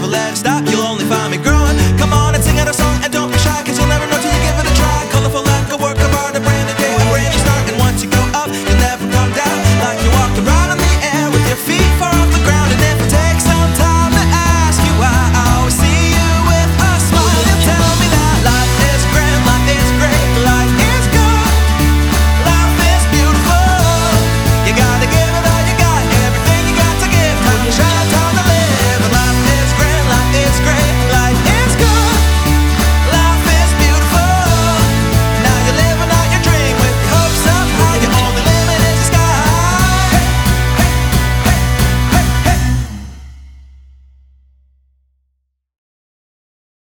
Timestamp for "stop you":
0.36-0.77